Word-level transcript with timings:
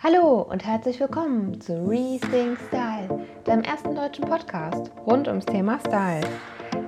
Hallo 0.00 0.42
und 0.42 0.64
herzlich 0.64 1.00
willkommen 1.00 1.60
zu 1.60 1.72
Rethink 1.72 2.56
Style, 2.68 3.26
deinem 3.42 3.64
ersten 3.64 3.96
deutschen 3.96 4.26
Podcast 4.26 4.92
rund 5.04 5.26
ums 5.26 5.44
Thema 5.44 5.80
Style. 5.80 6.24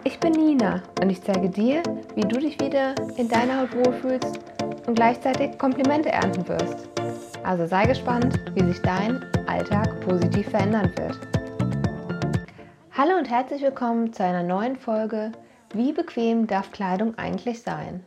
Ich 0.04 0.20
bin 0.20 0.30
Nina 0.30 0.80
und 1.02 1.10
ich 1.10 1.20
zeige 1.20 1.50
dir, 1.50 1.82
wie 2.14 2.20
du 2.20 2.38
dich 2.38 2.60
wieder 2.60 2.94
in 3.16 3.28
deiner 3.28 3.62
Haut 3.62 3.74
wohlfühlst 3.74 4.38
und 4.86 4.94
gleichzeitig 4.94 5.58
Komplimente 5.58 6.10
ernten 6.10 6.46
wirst. 6.46 6.88
Also 7.42 7.66
sei 7.66 7.84
gespannt, 7.86 8.38
wie 8.54 8.64
sich 8.64 8.80
dein 8.80 9.20
Alltag 9.48 10.00
positiv 10.02 10.48
verändern 10.48 10.92
wird. 10.96 11.18
Hallo 12.92 13.18
und 13.18 13.28
herzlich 13.28 13.62
willkommen 13.62 14.12
zu 14.12 14.22
einer 14.22 14.44
neuen 14.44 14.76
Folge 14.76 15.32
Wie 15.74 15.92
bequem 15.92 16.46
darf 16.46 16.70
Kleidung 16.70 17.18
eigentlich 17.18 17.60
sein? 17.60 18.04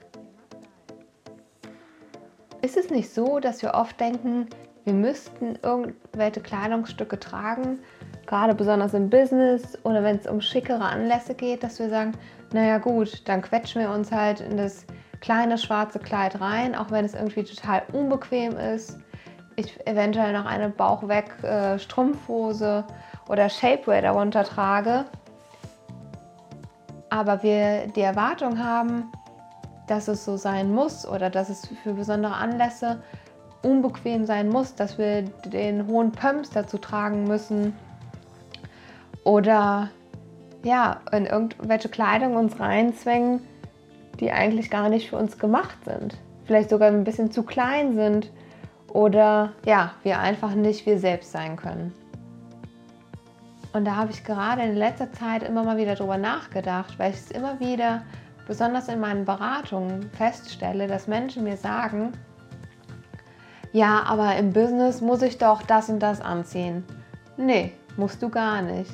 Ist 2.62 2.78
es 2.78 2.90
nicht 2.90 3.14
so, 3.14 3.42
dass 3.42 3.62
wir 3.62 3.74
oft 3.74 4.00
denken, 4.00 4.48
wir 4.86 4.94
müssten 4.94 5.58
irgendwelche 5.62 6.42
Kleidungsstücke 6.42 7.20
tragen, 7.20 7.80
gerade 8.26 8.54
besonders 8.54 8.94
im 8.94 9.10
Business 9.10 9.78
oder 9.84 10.04
wenn 10.04 10.18
es 10.18 10.28
um 10.28 10.42
schickere 10.42 10.84
Anlässe 10.84 11.34
geht, 11.34 11.64
dass 11.64 11.80
wir 11.80 11.90
sagen, 11.90 12.14
naja 12.54 12.78
gut, 12.78 13.28
dann 13.28 13.42
quetschen 13.42 13.82
wir 13.82 13.90
uns 13.90 14.12
halt 14.12 14.42
in 14.42 14.58
das 14.58 14.86
kleine 15.22 15.58
schwarze 15.58 16.00
Kleid 16.00 16.42
rein, 16.42 16.76
auch 16.76 16.92
wenn 16.92 17.06
es 17.06 17.14
irgendwie 17.14 17.44
total 17.44 17.84
unbequem 17.94 18.58
ist. 18.58 19.00
Ich 19.56 19.80
eventuell 19.88 20.34
noch 20.34 20.46
eine 20.46 20.70
Bauchweg 20.70 21.32
äh, 21.44 21.78
oder 23.30 23.50
Shapewear 23.50 24.02
darunter 24.02 24.44
trage. 24.44 25.06
Aber 27.10 27.42
wir 27.44 27.88
die 27.88 28.02
Erwartung 28.02 28.62
haben, 28.62 29.12
dass 29.88 30.08
es 30.08 30.26
so 30.26 30.36
sein 30.36 30.74
muss 30.74 31.08
oder 31.08 31.30
dass 31.30 31.50
es 31.50 31.68
für 31.84 31.94
besondere 31.94 32.34
Anlässe 32.34 33.02
unbequem 33.64 34.26
sein 34.26 34.50
muss, 34.50 34.76
dass 34.76 34.98
wir 34.98 35.24
den 35.46 35.88
hohen 35.88 36.12
Pumps 36.12 36.52
dazu 36.52 36.78
tragen 36.78 37.24
müssen 37.24 37.74
oder 39.24 39.90
ja, 40.64 41.02
in 41.12 41.26
irgendwelche 41.26 41.90
Kleidung 41.90 42.36
uns 42.36 42.60
reinzwängen, 42.60 43.42
die 44.20 44.32
eigentlich 44.32 44.70
gar 44.70 44.90
nicht 44.90 45.10
für 45.10 45.18
uns 45.18 45.38
gemacht 45.38 45.78
sind. 45.86 46.18
Vielleicht 46.46 46.70
sogar 46.70 46.90
ein 46.90 47.04
bisschen 47.04 47.32
zu 47.32 47.44
klein 47.44 47.96
sind 47.96 48.32
oder 48.90 49.54
ja, 49.66 49.94
wir 50.04 50.20
einfach 50.20 50.54
nicht 50.56 50.86
wir 50.86 51.00
selbst 51.00 51.32
sein 51.32 51.56
können. 51.56 51.94
Und 53.74 53.86
da 53.86 53.96
habe 53.96 54.12
ich 54.12 54.24
gerade 54.24 54.62
in 54.62 54.76
letzter 54.76 55.12
Zeit 55.12 55.42
immer 55.42 55.64
mal 55.64 55.78
wieder 55.78 55.96
drüber 55.96 56.18
nachgedacht, 56.18 57.00
weil 57.00 57.12
ich 57.12 57.18
es 57.18 57.32
immer 57.32 57.60
wieder 57.60 58.04
besonders 58.48 58.88
in 58.88 59.00
meinen 59.00 59.26
Beratungen 59.26 60.12
feststelle, 60.12 60.88
dass 60.88 61.08
Menschen 61.08 61.44
mir 61.44 61.58
sagen, 61.58 62.12
ja, 63.74 64.04
aber 64.06 64.36
im 64.38 64.54
Business 64.54 65.02
muss 65.02 65.24
ich 65.24 65.40
doch 65.40 65.64
das 65.64 65.90
und 65.90 66.00
das 66.00 66.22
anziehen. 66.22 66.86
Nee, 67.38 67.72
musst 67.98 68.22
du 68.22 68.30
gar 68.30 68.62
nicht. 68.62 68.92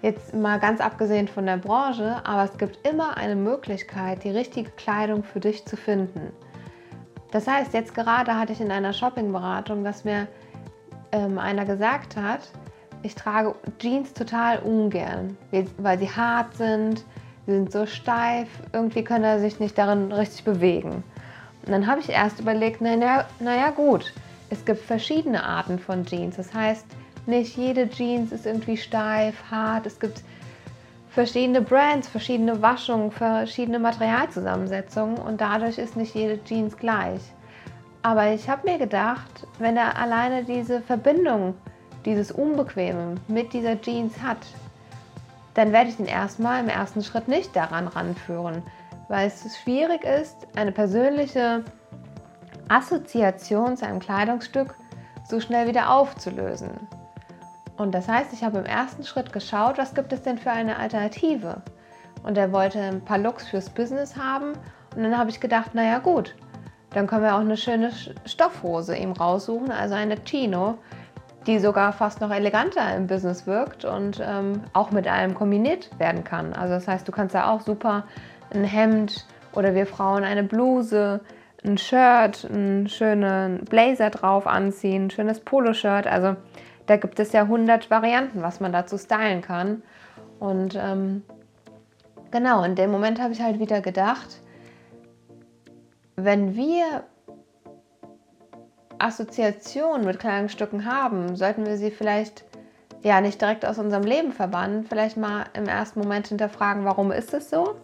Jetzt 0.00 0.34
mal 0.34 0.58
ganz 0.58 0.80
abgesehen 0.80 1.28
von 1.28 1.44
der 1.44 1.58
Branche, 1.58 2.20
aber 2.24 2.44
es 2.44 2.56
gibt 2.56 2.86
immer 2.88 3.18
eine 3.18 3.36
Möglichkeit, 3.36 4.24
die 4.24 4.30
richtige 4.30 4.70
Kleidung 4.70 5.22
für 5.22 5.40
dich 5.40 5.66
zu 5.66 5.76
finden. 5.76 6.32
Das 7.32 7.46
heißt, 7.46 7.74
jetzt 7.74 7.94
gerade 7.94 8.34
hatte 8.34 8.54
ich 8.54 8.62
in 8.62 8.70
einer 8.70 8.94
Shoppingberatung, 8.94 9.84
dass 9.84 10.04
mir 10.04 10.26
ähm, 11.12 11.38
einer 11.38 11.66
gesagt 11.66 12.16
hat, 12.16 12.40
ich 13.02 13.14
trage 13.14 13.54
Jeans 13.78 14.14
total 14.14 14.58
ungern, 14.60 15.36
weil 15.76 15.98
sie 15.98 16.10
hart 16.10 16.54
sind, 16.56 17.04
sie 17.44 17.52
sind 17.52 17.72
so 17.72 17.84
steif, 17.84 18.48
irgendwie 18.72 19.04
können 19.04 19.24
er 19.24 19.38
sich 19.38 19.60
nicht 19.60 19.76
darin 19.76 20.12
richtig 20.12 20.44
bewegen. 20.44 21.04
Und 21.66 21.72
dann 21.72 21.86
habe 21.86 22.00
ich 22.00 22.08
erst 22.08 22.40
überlegt, 22.40 22.80
naja, 22.80 23.24
naja 23.40 23.70
gut, 23.70 24.12
es 24.50 24.64
gibt 24.64 24.80
verschiedene 24.80 25.42
Arten 25.42 25.78
von 25.78 26.06
Jeans. 26.06 26.36
Das 26.36 26.54
heißt, 26.54 26.86
nicht 27.26 27.56
jede 27.56 27.90
Jeans 27.90 28.30
ist 28.30 28.46
irgendwie 28.46 28.76
steif, 28.76 29.34
hart. 29.50 29.84
Es 29.86 29.98
gibt 29.98 30.22
verschiedene 31.10 31.60
Brands, 31.60 32.06
verschiedene 32.06 32.62
Waschungen, 32.62 33.10
verschiedene 33.10 33.80
Materialzusammensetzungen 33.80 35.18
und 35.18 35.40
dadurch 35.40 35.78
ist 35.78 35.96
nicht 35.96 36.14
jede 36.14 36.42
Jeans 36.44 36.76
gleich. 36.76 37.20
Aber 38.02 38.28
ich 38.28 38.48
habe 38.48 38.70
mir 38.70 38.78
gedacht, 38.78 39.46
wenn 39.58 39.76
er 39.76 39.98
alleine 39.98 40.44
diese 40.44 40.80
Verbindung, 40.80 41.54
dieses 42.04 42.30
Unbequeme 42.30 43.16
mit 43.26 43.52
dieser 43.52 43.80
Jeans 43.80 44.22
hat, 44.22 44.38
dann 45.54 45.72
werde 45.72 45.90
ich 45.90 45.98
ihn 45.98 46.06
erstmal 46.06 46.62
im 46.62 46.68
ersten 46.68 47.02
Schritt 47.02 47.26
nicht 47.26 47.56
daran 47.56 47.88
ranführen, 47.88 48.62
weil 49.08 49.28
es 49.28 49.56
schwierig 49.58 50.04
ist, 50.04 50.46
eine 50.56 50.72
persönliche 50.72 51.64
Assoziation 52.68 53.76
zu 53.76 53.86
einem 53.86 54.00
Kleidungsstück 54.00 54.74
so 55.28 55.40
schnell 55.40 55.68
wieder 55.68 55.90
aufzulösen. 55.90 56.70
Und 57.76 57.94
das 57.94 58.08
heißt, 58.08 58.32
ich 58.32 58.42
habe 58.42 58.58
im 58.58 58.64
ersten 58.64 59.04
Schritt 59.04 59.32
geschaut, 59.32 59.78
was 59.78 59.94
gibt 59.94 60.12
es 60.12 60.22
denn 60.22 60.38
für 60.38 60.50
eine 60.50 60.78
Alternative? 60.78 61.62
Und 62.22 62.38
er 62.38 62.52
wollte 62.52 62.80
ein 62.80 63.04
paar 63.04 63.18
Looks 63.18 63.48
fürs 63.48 63.68
Business 63.68 64.16
haben. 64.16 64.52
Und 64.94 65.02
dann 65.02 65.16
habe 65.16 65.30
ich 65.30 65.40
gedacht, 65.40 65.74
naja 65.74 65.98
gut, 65.98 66.34
dann 66.90 67.06
können 67.06 67.22
wir 67.22 67.34
auch 67.34 67.40
eine 67.40 67.56
schöne 67.56 67.90
Stoffhose 68.24 68.96
ihm 68.96 69.12
raussuchen, 69.12 69.70
also 69.70 69.94
eine 69.94 70.16
Chino, 70.24 70.78
die 71.46 71.58
sogar 71.58 71.92
fast 71.92 72.20
noch 72.20 72.30
eleganter 72.30 72.96
im 72.96 73.06
Business 73.06 73.46
wirkt 73.46 73.84
und 73.84 74.20
ähm, 74.24 74.62
auch 74.72 74.90
mit 74.90 75.06
allem 75.06 75.34
kombiniert 75.34 75.90
werden 75.98 76.24
kann. 76.24 76.54
Also 76.54 76.74
das 76.74 76.88
heißt, 76.88 77.06
du 77.06 77.12
kannst 77.12 77.34
da 77.34 77.50
auch 77.50 77.60
super 77.60 78.04
ein 78.50 78.64
Hemd 78.64 79.26
oder 79.52 79.74
wir 79.74 79.86
Frauen 79.86 80.24
eine 80.24 80.42
Bluse, 80.42 81.20
ein 81.64 81.78
Shirt, 81.78 82.46
einen 82.50 82.88
schönen 82.88 83.64
Blazer 83.64 84.10
drauf 84.10 84.46
anziehen, 84.46 85.06
ein 85.06 85.10
schönes 85.10 85.40
Poloshirt. 85.40 86.06
Also 86.06 86.36
da 86.86 86.96
gibt 86.96 87.18
es 87.18 87.32
ja 87.32 87.42
100 87.42 87.90
Varianten, 87.90 88.42
was 88.42 88.60
man 88.60 88.72
dazu 88.72 88.98
stylen 88.98 89.42
kann. 89.42 89.82
Und 90.38 90.78
ähm, 90.80 91.22
genau, 92.30 92.62
in 92.62 92.74
dem 92.74 92.90
Moment 92.90 93.20
habe 93.20 93.32
ich 93.32 93.40
halt 93.40 93.58
wieder 93.58 93.80
gedacht, 93.80 94.40
wenn 96.16 96.54
wir 96.54 97.04
Assoziationen 98.98 100.06
mit 100.06 100.18
Kleidungsstücken 100.18 100.84
haben, 100.84 101.36
sollten 101.36 101.66
wir 101.66 101.76
sie 101.76 101.90
vielleicht 101.90 102.44
ja 103.02 103.20
nicht 103.20 103.40
direkt 103.40 103.66
aus 103.66 103.78
unserem 103.78 104.04
Leben 104.04 104.32
verbannen, 104.32 104.84
vielleicht 104.84 105.16
mal 105.16 105.44
im 105.52 105.66
ersten 105.66 106.00
Moment 106.00 106.28
hinterfragen, 106.28 106.84
warum 106.84 107.12
ist 107.12 107.34
es 107.34 107.50
so? 107.50 107.76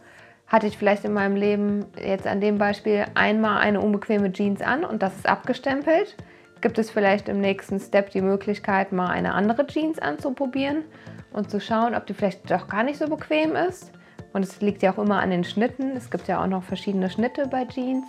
Hatte 0.52 0.66
ich 0.66 0.76
vielleicht 0.76 1.06
in 1.06 1.14
meinem 1.14 1.34
Leben 1.34 1.86
jetzt 1.98 2.26
an 2.26 2.42
dem 2.42 2.58
Beispiel 2.58 3.06
einmal 3.14 3.62
eine 3.62 3.80
unbequeme 3.80 4.30
Jeans 4.32 4.60
an 4.60 4.84
und 4.84 5.02
das 5.02 5.16
ist 5.16 5.26
abgestempelt? 5.26 6.14
Gibt 6.60 6.78
es 6.78 6.90
vielleicht 6.90 7.30
im 7.30 7.40
nächsten 7.40 7.80
Step 7.80 8.10
die 8.10 8.20
Möglichkeit, 8.20 8.92
mal 8.92 9.08
eine 9.08 9.32
andere 9.32 9.66
Jeans 9.66 9.98
anzuprobieren 9.98 10.84
und 11.32 11.50
zu 11.50 11.58
schauen, 11.58 11.94
ob 11.94 12.04
die 12.04 12.12
vielleicht 12.12 12.50
doch 12.50 12.68
gar 12.68 12.82
nicht 12.82 12.98
so 12.98 13.08
bequem 13.08 13.56
ist? 13.56 13.92
Und 14.34 14.44
es 14.44 14.60
liegt 14.60 14.82
ja 14.82 14.92
auch 14.92 14.98
immer 14.98 15.20
an 15.20 15.30
den 15.30 15.42
Schnitten. 15.42 15.96
Es 15.96 16.10
gibt 16.10 16.28
ja 16.28 16.42
auch 16.42 16.46
noch 16.46 16.64
verschiedene 16.64 17.08
Schnitte 17.08 17.48
bei 17.48 17.64
Jeans. 17.64 18.04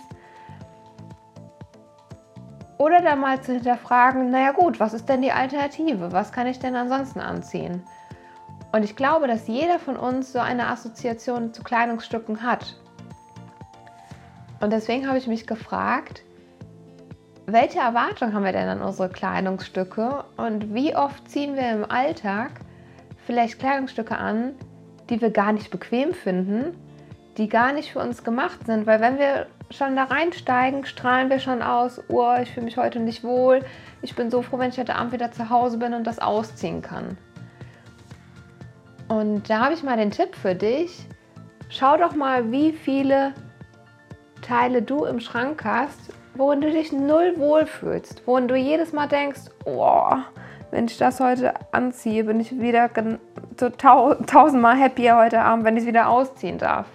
Oder 2.76 3.00
da 3.00 3.16
mal 3.16 3.40
zu 3.40 3.54
hinterfragen, 3.54 4.30
naja 4.30 4.52
gut, 4.52 4.80
was 4.80 4.92
ist 4.92 5.08
denn 5.08 5.22
die 5.22 5.32
Alternative? 5.32 6.12
Was 6.12 6.30
kann 6.30 6.46
ich 6.46 6.58
denn 6.58 6.76
ansonsten 6.76 7.20
anziehen? 7.20 7.82
Und 8.74 8.82
ich 8.82 8.96
glaube, 8.96 9.28
dass 9.28 9.46
jeder 9.46 9.78
von 9.78 9.96
uns 9.96 10.32
so 10.32 10.40
eine 10.40 10.66
Assoziation 10.66 11.54
zu 11.54 11.62
Kleidungsstücken 11.62 12.42
hat. 12.42 12.74
Und 14.58 14.72
deswegen 14.72 15.06
habe 15.06 15.16
ich 15.16 15.28
mich 15.28 15.46
gefragt, 15.46 16.24
welche 17.46 17.78
Erwartungen 17.78 18.34
haben 18.34 18.44
wir 18.44 18.50
denn 18.50 18.68
an 18.68 18.82
unsere 18.82 19.10
Kleidungsstücke 19.10 20.24
und 20.36 20.74
wie 20.74 20.96
oft 20.96 21.30
ziehen 21.30 21.54
wir 21.54 21.70
im 21.70 21.88
Alltag 21.88 22.50
vielleicht 23.24 23.60
Kleidungsstücke 23.60 24.18
an, 24.18 24.56
die 25.08 25.20
wir 25.20 25.30
gar 25.30 25.52
nicht 25.52 25.70
bequem 25.70 26.12
finden, 26.12 26.76
die 27.36 27.48
gar 27.48 27.72
nicht 27.72 27.92
für 27.92 28.00
uns 28.00 28.24
gemacht 28.24 28.66
sind, 28.66 28.88
weil 28.88 28.98
wenn 29.00 29.20
wir 29.20 29.46
schon 29.70 29.94
da 29.94 30.02
reinsteigen, 30.02 30.84
strahlen 30.84 31.30
wir 31.30 31.38
schon 31.38 31.62
aus, 31.62 32.00
oh, 32.08 32.34
ich 32.42 32.50
fühle 32.50 32.64
mich 32.64 32.76
heute 32.76 32.98
nicht 32.98 33.22
wohl, 33.22 33.64
ich 34.02 34.16
bin 34.16 34.32
so 34.32 34.42
froh, 34.42 34.58
wenn 34.58 34.70
ich 34.70 34.78
heute 34.78 34.96
Abend 34.96 35.12
wieder 35.12 35.30
zu 35.30 35.48
Hause 35.48 35.78
bin 35.78 35.94
und 35.94 36.08
das 36.08 36.18
ausziehen 36.18 36.82
kann. 36.82 37.16
Und 39.14 39.48
da 39.48 39.60
habe 39.60 39.74
ich 39.74 39.84
mal 39.84 39.96
den 39.96 40.10
Tipp 40.10 40.34
für 40.34 40.56
dich, 40.56 41.06
schau 41.68 41.96
doch 41.96 42.16
mal, 42.16 42.50
wie 42.50 42.72
viele 42.72 43.32
Teile 44.42 44.82
du 44.82 45.04
im 45.04 45.20
Schrank 45.20 45.64
hast, 45.64 46.00
worin 46.34 46.60
du 46.60 46.68
dich 46.68 46.90
null 46.90 47.34
wohlfühlst, 47.36 48.26
worin 48.26 48.48
du 48.48 48.56
jedes 48.56 48.92
Mal 48.92 49.06
denkst, 49.06 49.42
oh, 49.66 50.16
wenn 50.72 50.86
ich 50.86 50.98
das 50.98 51.20
heute 51.20 51.54
anziehe, 51.70 52.24
bin 52.24 52.40
ich 52.40 52.58
wieder 52.58 52.90
so 53.56 53.68
tausendmal 53.70 54.80
happier 54.80 55.16
heute 55.16 55.42
Abend, 55.42 55.64
wenn 55.64 55.76
ich 55.76 55.84
es 55.84 55.88
wieder 55.88 56.08
ausziehen 56.08 56.58
darf. 56.58 56.86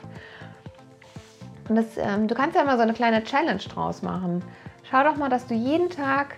Und 1.70 1.78
das, 1.78 1.86
ähm, 1.96 2.28
du 2.28 2.36
kannst 2.36 2.58
ja 2.58 2.66
mal 2.66 2.76
so 2.76 2.84
eine 2.84 2.94
kleine 2.94 3.24
Challenge 3.24 3.64
draus 3.74 4.02
machen. 4.02 4.44
Schau 4.84 5.06
doch 5.06 5.16
mal, 5.16 5.30
dass 5.30 5.48
du 5.48 5.54
jeden 5.54 5.90
Tag 5.90 6.36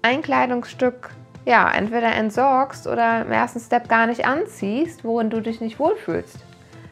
ein 0.00 0.22
Kleidungsstück 0.22 1.10
ja, 1.48 1.70
entweder 1.72 2.14
entsorgst 2.14 2.86
oder 2.86 3.22
im 3.22 3.32
ersten 3.32 3.58
Step 3.58 3.88
gar 3.88 4.06
nicht 4.06 4.26
anziehst, 4.26 5.02
worin 5.02 5.30
du 5.30 5.40
dich 5.40 5.62
nicht 5.62 5.78
wohlfühlst. 5.78 6.36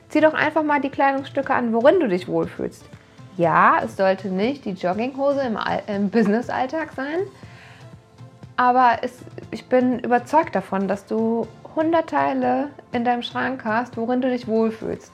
Zieh 0.09 0.23
doch 0.23 0.33
einfach 0.33 0.63
mal 0.63 0.81
die 0.81 0.89
Kleidungsstücke 0.89 1.53
an, 1.53 1.75
worin 1.75 2.01
du 2.01 2.09
dich 2.09 2.27
wohlfühlst. 2.27 2.83
Ja, 3.37 3.83
es 3.85 3.99
sollte 3.99 4.29
nicht 4.29 4.65
die 4.65 4.71
Jogginghose 4.71 5.43
im, 5.43 5.59
im 5.89 6.09
Business-Alltag 6.09 6.93
sein, 6.97 7.19
Aber 8.57 9.01
es, 9.03 9.19
ich 9.51 9.67
bin 9.69 9.99
überzeugt 9.99 10.55
davon, 10.55 10.89
dass 10.89 11.05
du 11.05 11.47
100 11.77 12.09
Teile 12.09 12.71
in 12.93 13.05
deinem 13.05 13.23
Schrank 13.23 13.63
hast, 13.63 13.99
worin 13.99 14.23
du 14.23 14.31
dich 14.31 14.49
wohlfühlst. 14.49 15.13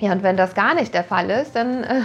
Ja, 0.00 0.12
und 0.12 0.22
wenn 0.22 0.36
das 0.36 0.54
gar 0.54 0.74
nicht 0.74 0.92
der 0.92 1.04
Fall 1.04 1.30
ist, 1.30 1.56
dann 1.56 1.82
äh, 1.82 2.02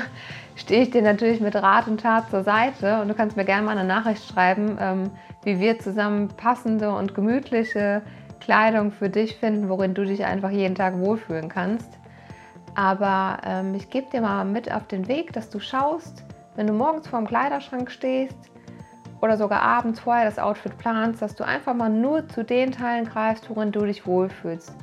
stehe 0.55 0.83
ich 0.83 0.91
dir 0.91 1.01
natürlich 1.01 1.41
mit 1.41 1.55
Rat 1.55 1.88
und 1.88 2.01
Tat 2.01 2.29
zur 2.29 2.44
Seite 2.44 3.01
und 3.01 3.07
du 3.07 3.13
kannst 3.13 3.38
mir 3.38 3.45
gerne 3.45 3.65
mal 3.65 3.77
eine 3.77 3.88
Nachricht 3.88 4.25
schreiben, 4.25 4.77
ähm, 4.79 5.11
wie 5.44 5.59
wir 5.59 5.79
zusammen 5.79 6.29
passende 6.29 6.95
und 6.95 7.15
gemütliche 7.15 8.01
Kleidung 8.39 8.91
für 8.91 9.09
dich 9.09 9.38
finden, 9.38 9.69
worin 9.69 9.94
du 9.94 10.03
dich 10.03 10.25
einfach 10.25 10.50
jeden 10.50 10.75
Tag 10.75 10.97
wohlfühlen 11.00 11.50
kannst. 11.50 11.89
Aber 12.75 13.38
ähm, 13.45 13.73
ich 13.75 13.89
gebe 13.89 14.09
dir 14.09 14.21
mal 14.21 14.45
mit 14.45 14.71
auf 14.71 14.88
den 14.88 15.07
Weg, 15.07 15.33
dass 15.33 15.50
du 15.50 15.59
schaust, 15.59 16.23
wenn 16.55 16.67
du 16.67 16.73
morgens 16.73 17.07
vor 17.07 17.19
dem 17.19 17.27
Kleiderschrank 17.27 17.89
stehst 17.89 18.38
oder 19.21 19.38
sogar 19.38 19.61
abends 19.61 20.01
vorher 20.01 20.25
das 20.25 20.39
Outfit 20.39 20.77
planst, 20.77 21.21
dass 21.21 21.35
du 21.35 21.45
einfach 21.45 21.73
mal 21.73 21.89
nur 21.89 22.27
zu 22.27 22.44
den 22.44 22.71
Teilen 22.71 23.05
greifst, 23.05 23.50
worin 23.50 23.71
du 23.71 23.85
dich 23.85 24.05
wohlfühlst. 24.05 24.75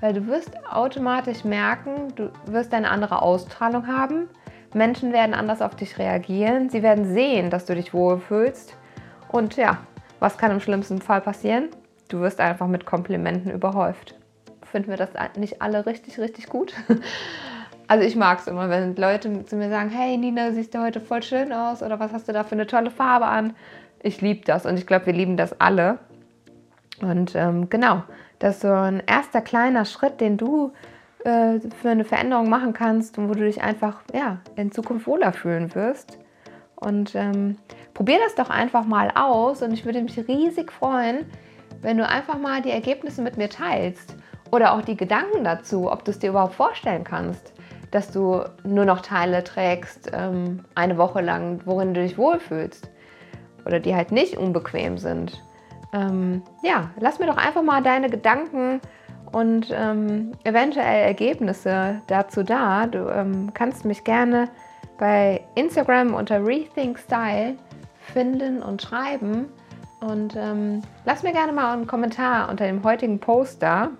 Weil 0.00 0.14
du 0.14 0.26
wirst 0.28 0.52
automatisch 0.70 1.44
merken, 1.44 2.14
du 2.14 2.30
wirst 2.46 2.72
eine 2.72 2.90
andere 2.90 3.20
Ausstrahlung 3.20 3.86
haben. 3.86 4.28
Menschen 4.74 5.12
werden 5.12 5.34
anders 5.34 5.62
auf 5.62 5.74
dich 5.74 5.98
reagieren. 5.98 6.70
Sie 6.70 6.82
werden 6.82 7.12
sehen, 7.12 7.50
dass 7.50 7.64
du 7.64 7.74
dich 7.74 7.92
wohlfühlst. 7.92 8.76
Und 9.28 9.56
ja, 9.56 9.78
was 10.20 10.38
kann 10.38 10.50
im 10.50 10.60
schlimmsten 10.60 11.00
Fall 11.00 11.20
passieren? 11.20 11.68
Du 12.08 12.20
wirst 12.20 12.40
einfach 12.40 12.66
mit 12.66 12.86
Komplimenten 12.86 13.50
überhäuft. 13.50 14.14
Finden 14.62 14.90
wir 14.90 14.96
das 14.96 15.10
nicht 15.36 15.62
alle 15.62 15.86
richtig, 15.86 16.18
richtig 16.18 16.48
gut? 16.48 16.74
Also 17.90 18.06
ich 18.06 18.14
mag 18.14 18.38
es 18.38 18.46
immer, 18.46 18.70
wenn 18.70 18.94
Leute 18.94 19.44
zu 19.46 19.56
mir 19.56 19.68
sagen, 19.68 19.90
hey 19.90 20.16
Nina, 20.16 20.52
siehst 20.52 20.72
du 20.72 20.80
heute 20.80 21.00
voll 21.00 21.24
schön 21.24 21.52
aus 21.52 21.82
oder 21.82 21.98
was 21.98 22.12
hast 22.12 22.28
du 22.28 22.32
da 22.32 22.44
für 22.44 22.52
eine 22.52 22.68
tolle 22.68 22.92
Farbe 22.92 23.26
an? 23.26 23.56
Ich 24.00 24.20
liebe 24.20 24.44
das 24.44 24.64
und 24.64 24.78
ich 24.78 24.86
glaube, 24.86 25.06
wir 25.06 25.12
lieben 25.12 25.36
das 25.36 25.60
alle. 25.60 25.98
Und 27.02 27.34
ähm, 27.34 27.68
genau, 27.68 28.04
das 28.38 28.54
ist 28.54 28.62
so 28.62 28.72
ein 28.72 29.02
erster 29.04 29.40
kleiner 29.40 29.84
Schritt, 29.86 30.20
den 30.20 30.36
du 30.36 30.72
äh, 31.24 31.60
für 31.80 31.90
eine 31.90 32.04
Veränderung 32.04 32.48
machen 32.48 32.72
kannst 32.72 33.18
und 33.18 33.28
wo 33.28 33.34
du 33.34 33.44
dich 33.44 33.62
einfach 33.62 34.02
ja, 34.12 34.38
in 34.56 34.72
Zukunft 34.72 35.06
wohler 35.06 35.32
fühlen 35.32 35.74
wirst. 35.74 36.18
Und 36.76 37.14
ähm, 37.14 37.56
probier 37.92 38.18
das 38.24 38.34
doch 38.34 38.48
einfach 38.48 38.84
mal 38.84 39.12
aus 39.14 39.62
und 39.62 39.72
ich 39.72 39.84
würde 39.84 40.00
mich 40.00 40.16
riesig 40.28 40.72
freuen, 40.72 41.26
wenn 41.82 41.98
du 41.98 42.08
einfach 42.08 42.38
mal 42.38 42.62
die 42.62 42.70
Ergebnisse 42.70 43.22
mit 43.22 43.36
mir 43.36 43.50
teilst 43.50 44.16
oder 44.50 44.72
auch 44.72 44.82
die 44.82 44.96
Gedanken 44.96 45.44
dazu, 45.44 45.90
ob 45.90 46.04
du 46.04 46.10
es 46.10 46.18
dir 46.18 46.30
überhaupt 46.30 46.54
vorstellen 46.54 47.04
kannst, 47.04 47.52
dass 47.90 48.10
du 48.10 48.44
nur 48.64 48.84
noch 48.84 49.00
Teile 49.00 49.44
trägst 49.44 50.10
ähm, 50.12 50.64
eine 50.74 50.96
Woche 50.96 51.20
lang, 51.20 51.60
worin 51.64 51.94
du 51.94 52.02
dich 52.02 52.16
wohlfühlst 52.16 52.90
oder 53.66 53.80
die 53.80 53.94
halt 53.94 54.12
nicht 54.12 54.36
unbequem 54.36 54.98
sind. 54.98 55.42
Ähm, 55.92 56.42
ja, 56.62 56.90
lass 56.98 57.18
mir 57.18 57.26
doch 57.26 57.36
einfach 57.36 57.62
mal 57.62 57.82
deine 57.82 58.08
Gedanken 58.08 58.80
und 59.32 59.68
ähm, 59.72 60.32
eventuell 60.44 61.04
Ergebnisse 61.06 62.00
dazu 62.06 62.42
da. 62.42 62.86
Du 62.86 63.08
ähm, 63.08 63.52
kannst 63.54 63.84
mich 63.84 64.04
gerne 64.04 64.48
bei 64.98 65.40
Instagram 65.54 66.14
unter 66.14 66.44
Rethink 66.44 66.98
Style 66.98 67.56
finden 68.12 68.62
und 68.62 68.82
schreiben. 68.82 69.46
Und 70.00 70.34
ähm, 70.36 70.82
lass 71.04 71.22
mir 71.22 71.32
gerne 71.32 71.52
mal 71.52 71.72
einen 71.72 71.86
Kommentar 71.86 72.48
unter 72.48 72.66
dem 72.66 72.82
heutigen 72.82 73.18
Post 73.18 73.62
da, 73.62 73.90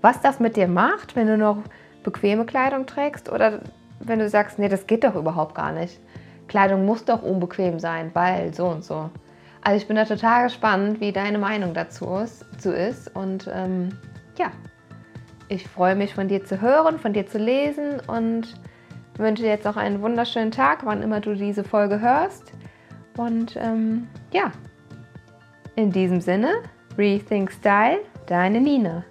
was 0.00 0.20
das 0.20 0.40
mit 0.40 0.56
dir 0.56 0.68
macht, 0.68 1.14
wenn 1.14 1.28
du 1.28 1.38
noch 1.38 1.58
bequeme 2.02 2.44
Kleidung 2.44 2.86
trägst 2.86 3.30
oder 3.30 3.60
wenn 4.00 4.18
du 4.18 4.28
sagst, 4.28 4.58
nee, 4.58 4.68
das 4.68 4.86
geht 4.86 5.04
doch 5.04 5.14
überhaupt 5.14 5.54
gar 5.54 5.72
nicht. 5.72 6.00
Kleidung 6.48 6.84
muss 6.84 7.04
doch 7.04 7.22
unbequem 7.22 7.78
sein, 7.78 8.10
weil 8.14 8.52
so 8.52 8.66
und 8.66 8.84
so. 8.84 9.08
Also 9.62 9.80
ich 9.80 9.86
bin 9.86 9.96
da 9.96 10.04
total 10.04 10.44
gespannt, 10.44 11.00
wie 11.00 11.12
deine 11.12 11.38
Meinung 11.38 11.72
dazu 11.72 12.16
ist. 12.16 12.44
Dazu 12.52 12.72
ist. 12.72 13.14
Und 13.14 13.48
ähm, 13.52 13.90
ja, 14.36 14.50
ich 15.48 15.68
freue 15.68 15.94
mich 15.94 16.14
von 16.14 16.28
dir 16.28 16.44
zu 16.44 16.60
hören, 16.60 16.98
von 16.98 17.12
dir 17.12 17.26
zu 17.26 17.38
lesen 17.38 18.00
und 18.06 18.54
wünsche 19.16 19.42
dir 19.42 19.50
jetzt 19.50 19.66
auch 19.66 19.76
einen 19.76 20.02
wunderschönen 20.02 20.50
Tag, 20.50 20.84
wann 20.84 21.02
immer 21.02 21.20
du 21.20 21.34
diese 21.34 21.62
Folge 21.62 22.00
hörst. 22.00 22.52
Und 23.16 23.56
ähm, 23.56 24.08
ja, 24.32 24.50
in 25.76 25.92
diesem 25.92 26.20
Sinne, 26.20 26.54
Rethink 26.98 27.52
Style, 27.52 28.00
deine 28.26 28.60
Nina. 28.60 29.04